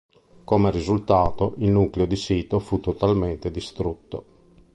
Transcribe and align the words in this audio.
Come 0.45 0.71
risultato, 0.71 1.53
il 1.59 1.69
nucleo 1.69 2.07
di 2.07 2.15
sito 2.15 2.57
fu 2.57 2.79
totalmente 2.79 3.51
distrutto. 3.51 4.25